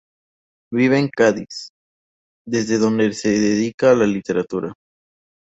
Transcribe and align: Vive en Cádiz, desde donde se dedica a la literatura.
Vive 0.73 0.97
en 0.97 1.09
Cádiz, 1.09 1.73
desde 2.43 2.79
donde 2.79 3.13
se 3.13 3.29
dedica 3.29 3.91
a 3.91 3.95
la 3.95 4.07
literatura. 4.07 4.73